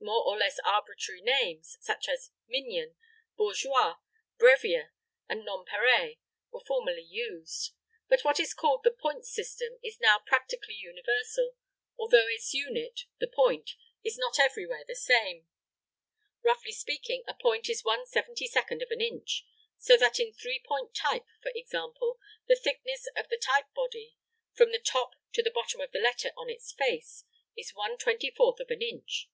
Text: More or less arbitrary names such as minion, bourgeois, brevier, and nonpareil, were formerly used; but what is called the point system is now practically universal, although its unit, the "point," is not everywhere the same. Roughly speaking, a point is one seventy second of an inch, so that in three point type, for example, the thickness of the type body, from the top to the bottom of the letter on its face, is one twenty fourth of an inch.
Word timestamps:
More 0.00 0.22
or 0.26 0.36
less 0.36 0.58
arbitrary 0.66 1.22
names 1.22 1.78
such 1.80 2.06
as 2.06 2.30
minion, 2.46 2.94
bourgeois, 3.38 3.94
brevier, 4.36 4.92
and 5.30 5.46
nonpareil, 5.46 6.16
were 6.50 6.60
formerly 6.66 7.06
used; 7.08 7.72
but 8.06 8.20
what 8.22 8.38
is 8.38 8.52
called 8.52 8.82
the 8.84 8.90
point 8.90 9.24
system 9.26 9.78
is 9.82 9.98
now 9.98 10.18
practically 10.26 10.74
universal, 10.74 11.56
although 11.98 12.26
its 12.28 12.52
unit, 12.52 13.06
the 13.18 13.26
"point," 13.28 13.70
is 14.04 14.18
not 14.18 14.38
everywhere 14.38 14.84
the 14.86 14.94
same. 14.94 15.48
Roughly 16.42 16.72
speaking, 16.72 17.24
a 17.26 17.32
point 17.32 17.70
is 17.70 17.82
one 17.82 18.04
seventy 18.04 18.46
second 18.48 18.82
of 18.82 18.90
an 18.90 19.00
inch, 19.00 19.42
so 19.78 19.96
that 19.96 20.20
in 20.20 20.34
three 20.34 20.62
point 20.62 20.94
type, 20.94 21.24
for 21.42 21.50
example, 21.54 22.20
the 22.46 22.56
thickness 22.62 23.08
of 23.16 23.30
the 23.30 23.38
type 23.42 23.72
body, 23.74 24.16
from 24.52 24.70
the 24.70 24.78
top 24.78 25.14
to 25.32 25.42
the 25.42 25.50
bottom 25.50 25.80
of 25.80 25.92
the 25.92 25.98
letter 25.98 26.30
on 26.36 26.50
its 26.50 26.72
face, 26.72 27.24
is 27.56 27.70
one 27.70 27.96
twenty 27.96 28.30
fourth 28.30 28.60
of 28.60 28.68
an 28.68 28.82
inch. 28.82 29.30